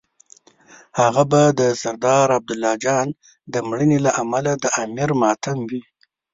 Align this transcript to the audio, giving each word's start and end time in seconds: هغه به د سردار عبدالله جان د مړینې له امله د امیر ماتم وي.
هغه 0.99 1.23
به 1.31 1.41
د 1.59 1.61
سردار 1.81 2.27
عبدالله 2.37 2.73
جان 2.85 3.07
د 3.53 3.55
مړینې 3.69 3.99
له 4.05 4.11
امله 4.21 4.51
د 4.63 4.65
امیر 4.83 5.09
ماتم 5.21 5.57
وي. 5.69 5.81